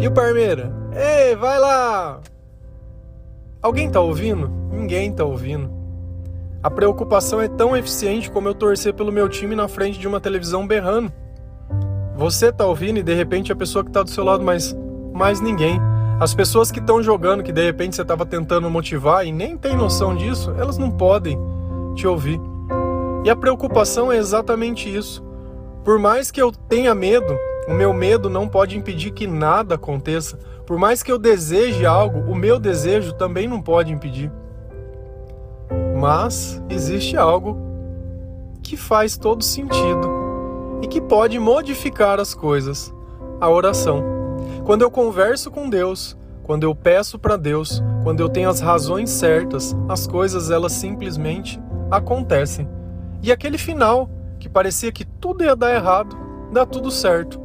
E 0.00 0.06
o 0.06 0.12
Parmeira? 0.12 0.72
Ei, 0.92 1.34
vai 1.36 1.58
lá! 1.58 2.20
Alguém 3.62 3.90
tá 3.90 4.00
ouvindo? 4.00 4.48
Ninguém 4.70 5.12
tá 5.12 5.24
ouvindo. 5.24 5.70
A 6.62 6.70
preocupação 6.70 7.40
é 7.40 7.48
tão 7.48 7.76
eficiente 7.76 8.30
como 8.30 8.48
eu 8.48 8.54
torcer 8.54 8.94
pelo 8.94 9.12
meu 9.12 9.28
time 9.28 9.54
na 9.54 9.68
frente 9.68 9.98
de 9.98 10.06
uma 10.06 10.20
televisão 10.20 10.66
berrando. 10.66 11.12
Você 12.16 12.52
tá 12.52 12.66
ouvindo 12.66 12.98
e 12.98 13.02
de 13.02 13.14
repente 13.14 13.52
a 13.52 13.56
pessoa 13.56 13.84
que 13.84 13.90
tá 13.90 14.02
do 14.02 14.10
seu 14.10 14.24
lado, 14.24 14.44
mas 14.44 14.76
mais 15.12 15.40
ninguém. 15.40 15.80
As 16.20 16.34
pessoas 16.34 16.70
que 16.70 16.78
estão 16.78 17.02
jogando, 17.02 17.42
que 17.42 17.52
de 17.52 17.64
repente 17.64 17.96
você 17.96 18.02
estava 18.02 18.24
tentando 18.24 18.70
motivar 18.70 19.26
e 19.26 19.32
nem 19.32 19.56
tem 19.56 19.76
noção 19.76 20.14
disso, 20.14 20.52
elas 20.58 20.78
não 20.78 20.90
podem 20.90 21.36
te 21.96 22.06
ouvir. 22.06 22.40
E 23.24 23.30
a 23.30 23.36
preocupação 23.36 24.10
é 24.10 24.16
exatamente 24.16 24.92
isso. 24.94 25.22
Por 25.84 25.98
mais 25.98 26.30
que 26.30 26.42
eu 26.42 26.50
tenha 26.50 26.94
medo, 26.94 27.38
o 27.68 27.72
meu 27.72 27.92
medo 27.92 28.28
não 28.28 28.48
pode 28.48 28.76
impedir 28.76 29.12
que 29.12 29.26
nada 29.26 29.76
aconteça. 29.76 30.36
Por 30.66 30.78
mais 30.78 31.02
que 31.02 31.12
eu 31.12 31.18
deseje 31.18 31.86
algo, 31.86 32.30
o 32.30 32.34
meu 32.34 32.58
desejo 32.58 33.12
também 33.12 33.46
não 33.46 33.60
pode 33.60 33.92
impedir. 33.92 34.30
Mas 35.98 36.60
existe 36.68 37.16
algo 37.16 37.56
que 38.62 38.76
faz 38.76 39.16
todo 39.16 39.44
sentido 39.44 40.80
e 40.82 40.88
que 40.88 41.00
pode 41.00 41.38
modificar 41.38 42.18
as 42.18 42.34
coisas: 42.34 42.92
a 43.40 43.48
oração. 43.48 44.02
Quando 44.64 44.82
eu 44.82 44.90
converso 44.90 45.50
com 45.50 45.70
Deus, 45.70 46.16
quando 46.42 46.64
eu 46.64 46.74
peço 46.74 47.18
para 47.18 47.36
Deus, 47.36 47.82
quando 48.02 48.20
eu 48.20 48.28
tenho 48.28 48.50
as 48.50 48.60
razões 48.60 49.10
certas, 49.10 49.76
as 49.88 50.06
coisas 50.08 50.50
elas 50.50 50.72
simplesmente 50.72 51.60
acontecem. 51.90 52.68
E 53.22 53.30
aquele 53.30 53.56
final 53.56 54.10
que 54.38 54.48
parecia 54.48 54.90
que 54.90 55.04
tudo 55.04 55.44
ia 55.44 55.54
dar 55.54 55.74
errado, 55.74 56.16
dá 56.52 56.66
tudo 56.66 56.90
certo. 56.90 57.40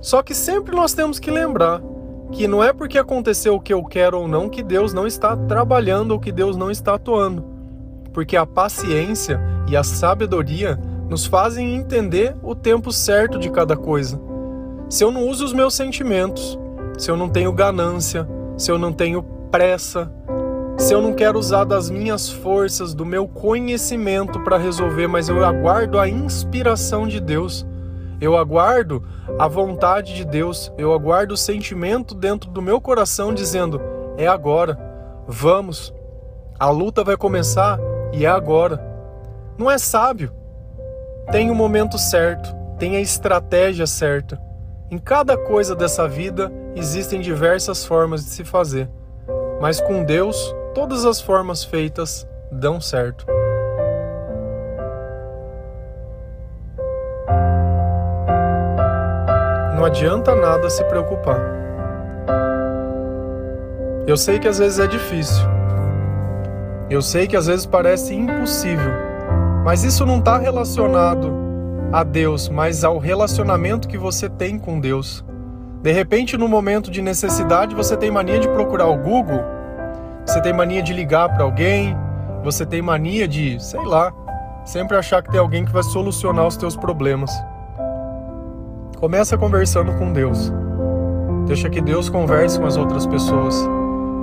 Só 0.00 0.22
que 0.22 0.34
sempre 0.34 0.74
nós 0.74 0.94
temos 0.94 1.18
que 1.18 1.30
lembrar 1.30 1.82
que 2.32 2.48
não 2.48 2.64
é 2.64 2.72
porque 2.72 2.98
aconteceu 2.98 3.54
o 3.54 3.60
que 3.60 3.72
eu 3.72 3.84
quero 3.84 4.18
ou 4.18 4.26
não 4.26 4.48
que 4.48 4.62
Deus 4.62 4.94
não 4.94 5.06
está 5.06 5.36
trabalhando 5.36 6.12
ou 6.12 6.20
que 6.20 6.32
Deus 6.32 6.56
não 6.56 6.70
está 6.70 6.94
atuando. 6.94 7.44
Porque 8.12 8.36
a 8.36 8.46
paciência 8.46 9.40
e 9.68 9.76
a 9.76 9.82
sabedoria 9.82 10.80
nos 11.08 11.26
fazem 11.26 11.74
entender 11.74 12.34
o 12.42 12.54
tempo 12.54 12.92
certo 12.92 13.38
de 13.38 13.50
cada 13.50 13.76
coisa. 13.76 14.20
Se 14.88 15.04
eu 15.04 15.10
não 15.10 15.28
uso 15.28 15.44
os 15.44 15.52
meus 15.52 15.74
sentimentos, 15.74 16.58
se 16.96 17.10
eu 17.10 17.16
não 17.16 17.28
tenho 17.28 17.52
ganância, 17.52 18.26
se 18.56 18.70
eu 18.70 18.78
não 18.78 18.92
tenho 18.92 19.22
pressa, 19.50 20.12
se 20.80 20.94
eu 20.94 21.02
não 21.02 21.12
quero 21.12 21.38
usar 21.38 21.64
das 21.64 21.90
minhas 21.90 22.30
forças, 22.30 22.94
do 22.94 23.04
meu 23.04 23.28
conhecimento 23.28 24.40
para 24.40 24.56
resolver, 24.56 25.06
mas 25.06 25.28
eu 25.28 25.44
aguardo 25.44 25.98
a 25.98 26.08
inspiração 26.08 27.06
de 27.06 27.20
Deus, 27.20 27.66
eu 28.18 28.34
aguardo 28.34 29.04
a 29.38 29.46
vontade 29.46 30.14
de 30.14 30.24
Deus, 30.24 30.72
eu 30.78 30.94
aguardo 30.94 31.34
o 31.34 31.36
sentimento 31.36 32.14
dentro 32.14 32.50
do 32.50 32.62
meu 32.62 32.80
coração 32.80 33.34
dizendo: 33.34 33.78
é 34.16 34.26
agora, 34.26 34.78
vamos, 35.28 35.92
a 36.58 36.70
luta 36.70 37.04
vai 37.04 37.16
começar 37.16 37.78
e 38.10 38.24
é 38.24 38.28
agora. 38.28 38.82
Não 39.58 39.70
é 39.70 39.76
sábio. 39.76 40.32
Tem 41.30 41.50
o 41.50 41.54
momento 41.54 41.98
certo, 41.98 42.54
tem 42.78 42.96
a 42.96 43.00
estratégia 43.00 43.86
certa. 43.86 44.40
Em 44.90 44.96
cada 44.96 45.36
coisa 45.36 45.76
dessa 45.76 46.08
vida 46.08 46.50
existem 46.74 47.20
diversas 47.20 47.84
formas 47.84 48.24
de 48.24 48.30
se 48.30 48.44
fazer. 48.44 48.88
mas 49.60 49.78
com 49.78 50.02
Deus 50.02 50.54
todas 50.74 51.04
as 51.04 51.20
formas 51.20 51.64
feitas 51.64 52.26
dão 52.50 52.80
certo. 52.80 53.26
Não 59.76 59.84
adianta 59.84 60.34
nada 60.34 60.68
se 60.68 60.84
preocupar. 60.84 61.40
Eu 64.06 64.16
sei 64.16 64.38
que 64.38 64.48
às 64.48 64.58
vezes 64.58 64.78
é 64.78 64.86
difícil. 64.86 65.44
Eu 66.90 67.00
sei 67.00 67.26
que 67.26 67.36
às 67.36 67.46
vezes 67.46 67.64
parece 67.64 68.14
impossível. 68.14 68.92
Mas 69.64 69.84
isso 69.84 70.04
não 70.04 70.18
está 70.18 70.36
relacionado 70.36 71.32
a 71.92 72.02
Deus, 72.02 72.48
mas 72.48 72.84
ao 72.84 72.98
relacionamento 72.98 73.88
que 73.88 73.98
você 73.98 74.28
tem 74.28 74.58
com 74.58 74.80
Deus. 74.80 75.24
De 75.82 75.92
repente, 75.92 76.36
no 76.36 76.48
momento 76.48 76.90
de 76.90 77.00
necessidade, 77.00 77.74
você 77.74 77.96
tem 77.96 78.10
mania 78.10 78.38
de 78.38 78.48
procurar 78.48 78.86
o 78.86 78.98
Google, 78.98 79.42
você 80.26 80.40
tem 80.40 80.52
mania 80.52 80.82
de 80.82 80.92
ligar 80.92 81.28
para 81.28 81.44
alguém, 81.44 81.96
você 82.42 82.64
tem 82.64 82.80
mania 82.80 83.26
de, 83.26 83.62
sei 83.62 83.84
lá, 83.84 84.12
sempre 84.64 84.96
achar 84.96 85.22
que 85.22 85.30
tem 85.30 85.40
alguém 85.40 85.64
que 85.64 85.72
vai 85.72 85.82
solucionar 85.82 86.46
os 86.46 86.56
teus 86.56 86.76
problemas. 86.76 87.30
Começa 88.98 89.36
conversando 89.36 89.92
com 89.94 90.12
Deus. 90.12 90.52
Deixa 91.46 91.68
que 91.68 91.80
Deus 91.80 92.08
converse 92.08 92.58
com 92.58 92.66
as 92.66 92.76
outras 92.76 93.06
pessoas. 93.06 93.56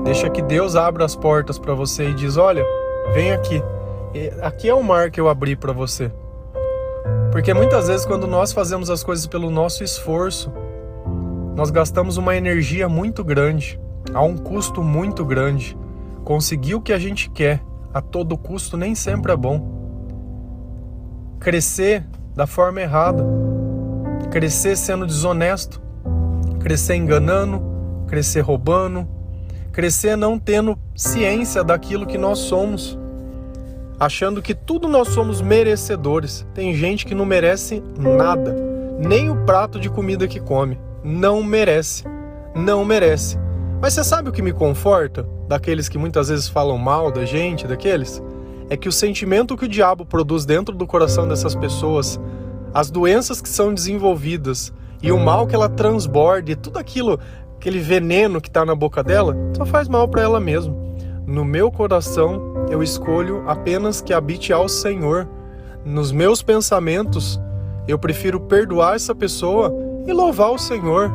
Deixa 0.04 0.30
que 0.30 0.42
Deus 0.42 0.76
abra 0.76 1.04
as 1.04 1.16
portas 1.16 1.60
para 1.60 1.74
você 1.74 2.10
e 2.10 2.14
diz: 2.14 2.38
"Olha, 2.38 2.64
vem 3.14 3.32
aqui. 3.32 3.62
Aqui 4.42 4.70
é 4.70 4.74
o 4.74 4.84
mar 4.84 5.12
que 5.12 5.20
eu 5.20 5.28
abri 5.28 5.56
para 5.56 5.74
você." 5.74 6.12
Porque 7.32 7.54
muitas 7.54 7.88
vezes 7.88 8.06
quando 8.06 8.26
nós 8.26 8.54
fazemos 8.54 8.90
as 8.90 9.04
coisas 9.04 9.28
pelo 9.28 9.50
nosso 9.50 9.84
esforço, 9.84 10.52
nós 11.56 11.70
gastamos 11.70 12.18
uma 12.18 12.36
energia 12.36 12.88
muito 12.88 13.24
grande, 13.24 13.80
a 14.14 14.22
um 14.22 14.38
custo 14.38 14.82
muito 14.82 15.26
grande. 15.26 15.78
Conseguir 16.28 16.76
o 16.76 16.82
que 16.82 16.92
a 16.92 17.00
gente 17.00 17.30
quer 17.30 17.64
a 17.94 18.02
todo 18.02 18.38
custo 18.38 18.76
nem 18.76 18.94
sempre 18.94 19.32
é 19.32 19.36
bom. 19.38 21.38
Crescer 21.40 22.06
da 22.36 22.46
forma 22.46 22.82
errada 22.82 23.24
crescer 24.30 24.76
sendo 24.76 25.08
desonesto, 25.08 25.82
crescer 26.60 26.96
enganando, 26.96 27.62
crescer 28.08 28.42
roubando, 28.42 29.08
crescer 29.72 30.18
não 30.18 30.38
tendo 30.38 30.78
ciência 30.94 31.64
daquilo 31.64 32.06
que 32.06 32.18
nós 32.18 32.40
somos, 32.40 33.00
achando 33.98 34.42
que 34.42 34.54
tudo 34.54 34.86
nós 34.86 35.08
somos 35.08 35.42
merecedores. 35.42 36.46
Tem 36.54 36.74
gente 36.74 37.06
que 37.06 37.16
não 37.16 37.26
merece 37.26 37.82
nada, 37.98 38.54
nem 39.00 39.30
o 39.30 39.46
prato 39.46 39.80
de 39.80 39.90
comida 39.90 40.28
que 40.28 40.42
come. 40.42 40.78
Não 41.02 41.42
merece, 41.42 42.04
não 42.54 42.84
merece. 42.84 43.47
Mas 43.80 43.94
você 43.94 44.04
sabe 44.04 44.30
o 44.30 44.32
que 44.32 44.42
me 44.42 44.52
conforta 44.52 45.28
daqueles 45.48 45.88
que 45.88 45.98
muitas 45.98 46.30
vezes 46.30 46.48
falam 46.48 46.78
mal 46.78 47.12
da 47.12 47.26
gente, 47.26 47.68
daqueles? 47.68 48.22
É 48.70 48.76
que 48.76 48.90
o 48.90 48.92
sentimento 48.92 49.56
que 49.56 49.66
o 49.66 49.70
diabo 49.70 50.06
produz 50.06 50.46
dentro 50.46 50.76
do 50.76 50.88
coração 50.88 51.28
dessas 51.28 51.56
pessoas 51.56 52.20
as 52.74 52.90
doenças 52.90 53.42
que 53.42 53.50
são 53.50 53.74
desenvolvidas 53.74 54.74
e 55.02 55.12
o 55.12 55.20
mal 55.20 55.48
que 55.48 55.56
ela 55.56 55.70
transborda 55.70 56.52
e 56.52 56.56
tudo 56.56 56.78
aquilo, 56.78 57.20
aquele 57.56 57.80
veneno 57.80 58.42
que 58.42 58.50
está 58.50 58.66
na 58.66 58.76
boca 58.76 59.04
dela, 59.04 59.36
só 59.56 59.66
faz 59.66 59.88
mal 59.88 60.08
para 60.08 60.22
ela 60.24 60.40
mesma. 60.40 60.76
No 61.26 61.46
meu 61.46 61.72
coração, 61.72 62.68
eu 62.70 62.82
escolho 62.82 63.44
apenas 63.48 64.02
que 64.02 64.14
habite 64.14 64.52
ao 64.52 64.68
Senhor. 64.68 65.28
Nos 65.86 66.12
meus 66.12 66.42
pensamentos, 66.42 67.40
eu 67.88 67.98
prefiro 67.98 68.40
perdoar 68.40 68.96
essa 68.96 69.14
pessoa 69.14 69.74
e 70.06 70.14
louvar 70.14 70.52
o 70.52 70.58
Senhor. 70.58 71.12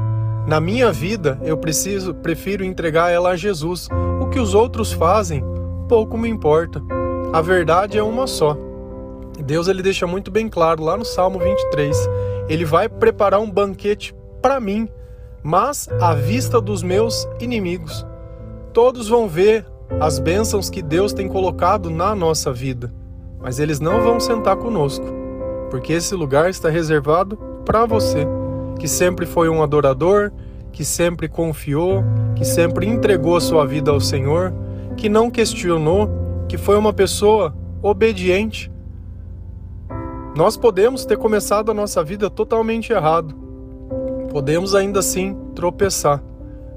Na 0.47 0.61
minha 0.61 0.91
vida, 0.91 1.39
eu 1.43 1.57
preciso, 1.57 2.15
prefiro 2.15 2.65
entregar 2.65 3.11
ela 3.11 3.31
a 3.31 3.37
Jesus. 3.37 3.89
O 4.21 4.27
que 4.27 4.41
os 4.41 4.55
outros 4.55 4.93
fazem, 4.93 5.45
pouco 5.89 6.19
me 6.19 6.29
importa. 6.29 6.83
A 7.33 7.40
verdade 7.40 7.97
é 7.97 8.03
uma 8.03 8.27
só. 8.27 8.57
Deus 9.45 9.69
ele 9.69 9.83
deixa 9.83 10.07
muito 10.07 10.31
bem 10.31 10.49
claro 10.49 10.83
lá 10.83 10.97
no 10.97 11.05
Salmo 11.05 11.38
23. 11.38 11.97
Ele 12.49 12.64
vai 12.64 12.88
preparar 12.88 13.40
um 13.40 13.51
banquete 13.51 14.14
para 14.40 14.59
mim, 14.59 14.88
mas 15.43 15.88
à 16.01 16.14
vista 16.14 16.61
dos 16.61 16.83
meus 16.83 17.27
inimigos. 17.40 18.05
Todos 18.73 19.09
vão 19.09 19.29
ver 19.29 19.66
as 20.01 20.19
bênçãos 20.19 20.69
que 20.69 20.83
Deus 20.83 21.12
tem 21.12 21.29
colocado 21.29 21.90
na 21.90 22.14
nossa 22.14 22.53
vida, 22.53 22.93
mas 23.40 23.59
eles 23.59 23.79
não 23.79 24.03
vão 24.03 24.19
sentar 24.19 24.57
conosco, 24.57 25.05
porque 25.71 25.93
esse 25.93 26.14
lugar 26.14 26.49
está 26.49 26.69
reservado 26.69 27.37
para 27.64 27.85
você, 27.85 28.27
que 28.79 28.89
sempre 28.89 29.27
foi 29.27 29.49
um 29.49 29.63
adorador, 29.63 30.33
que 30.73 30.85
sempre 30.85 31.29
confiou, 31.29 32.03
que 32.35 32.45
sempre 32.45 32.87
entregou 32.87 33.37
a 33.37 33.41
sua 33.41 33.67
vida 33.67 33.91
ao 33.91 34.01
Senhor, 34.01 34.53
que 34.97 35.09
não 35.09 35.31
questionou, 35.31 36.09
que 36.49 36.57
foi 36.57 36.77
uma 36.77 36.93
pessoa 36.93 37.55
obediente 37.83 38.73
nós 40.35 40.57
podemos 40.57 41.05
ter 41.05 41.19
começado 41.19 41.71
a 41.71 41.75
nossa 41.75 42.03
vida 42.03 42.31
totalmente 42.31 42.91
errado. 42.91 43.35
Podemos 44.31 44.75
ainda 44.75 45.01
assim 45.01 45.37
tropeçar, 45.55 46.23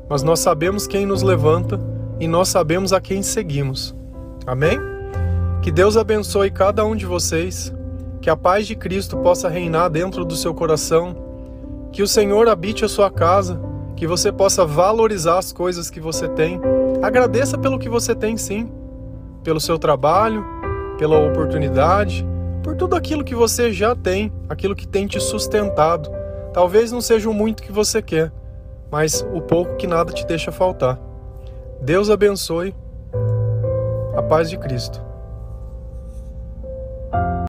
mas 0.10 0.22
nós 0.24 0.42
sabemos 0.42 0.86
quem 0.86 1.06
nos 1.06 1.22
levanta 1.22 1.80
e 2.20 2.28
nós 2.28 2.50
sabemos 2.50 2.92
a 2.92 3.00
quem 3.00 3.22
seguimos. 3.22 3.96
Amém? 4.46 4.78
Que 5.62 5.72
Deus 5.72 5.96
abençoe 5.96 6.52
cada 6.52 6.84
um 6.84 6.98
de 6.98 7.06
vocês, 7.06 7.74
que 8.22 8.30
a 8.30 8.36
paz 8.36 8.68
de 8.68 8.76
Cristo 8.76 9.16
possa 9.18 9.48
reinar 9.48 9.90
dentro 9.90 10.26
do 10.26 10.36
seu 10.36 10.54
coração, 10.54 11.16
que 11.96 12.04
o 12.04 12.08
Senhor 12.08 12.50
habite 12.50 12.84
a 12.84 12.90
sua 12.90 13.10
casa, 13.10 13.58
que 13.96 14.06
você 14.06 14.30
possa 14.30 14.66
valorizar 14.66 15.38
as 15.38 15.54
coisas 15.54 15.90
que 15.90 16.02
você 16.02 16.28
tem. 16.28 16.60
Agradeça 17.02 17.58
pelo 17.58 17.80
que 17.80 17.88
você 17.88 18.14
tem, 18.14 18.36
sim, 18.36 18.70
pelo 19.42 19.62
seu 19.62 19.80
trabalho, 19.80 20.46
pela 20.98 21.18
oportunidade 21.18 22.28
por 22.62 22.76
tudo 22.76 22.98
aquilo 22.98 23.24
que 23.24 23.34
você 23.34 23.72
já 23.72 23.96
tem, 23.96 24.30
aquilo 24.50 24.76
que 24.76 24.86
tem 24.86 25.08
te 25.08 25.22
sustentado. 25.22 26.12
Talvez 26.52 26.92
não 26.92 27.00
seja 27.00 27.30
o 27.30 27.34
muito 27.34 27.64
que 27.64 27.72
você 27.72 28.02
quer, 28.02 28.30
mas 28.92 29.26
o 29.34 29.40
pouco 29.40 29.78
que 29.78 29.88
nada 29.88 30.12
te 30.12 30.26
deixa 30.26 30.52
faltar. 30.52 31.00
Deus 31.80 32.10
abençoe. 32.10 32.76
A 34.18 34.22
paz 34.22 34.50
de 34.50 34.58
Cristo. 34.58 35.05